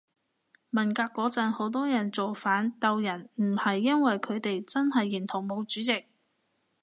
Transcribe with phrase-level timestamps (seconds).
[0.71, 6.07] 文革嗰陣好多人造反鬥人唔係因爲佢哋真係認同毛主席